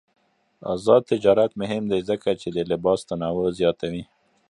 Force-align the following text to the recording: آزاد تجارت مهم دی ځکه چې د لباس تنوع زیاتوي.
آزاد 0.73 1.01
تجارت 1.11 1.51
مهم 1.61 1.83
دی 1.91 1.99
ځکه 2.09 2.29
چې 2.41 2.47
د 2.55 2.57
لباس 2.71 2.99
تنوع 3.09 3.47
زیاتوي. 3.59 4.03